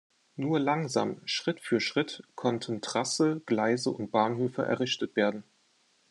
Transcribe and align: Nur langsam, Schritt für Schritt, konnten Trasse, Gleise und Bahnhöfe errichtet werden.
Nur 0.35 0.59
langsam, 0.59 1.21
Schritt 1.25 1.59
für 1.59 1.79
Schritt, 1.79 2.23
konnten 2.33 2.81
Trasse, 2.81 3.39
Gleise 3.45 3.91
und 3.91 4.09
Bahnhöfe 4.11 4.63
errichtet 4.63 5.15
werden. 5.15 5.43